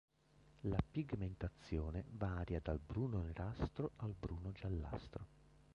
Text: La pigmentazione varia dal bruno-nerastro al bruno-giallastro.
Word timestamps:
La 0.61 0.79
pigmentazione 0.91 2.05
varia 2.09 2.59
dal 2.59 2.79
bruno-nerastro 2.83 3.91
al 3.97 4.15
bruno-giallastro. 4.19 5.27